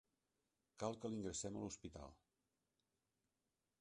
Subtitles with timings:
[0.83, 2.17] Cal que l'ingressem a l'hospital.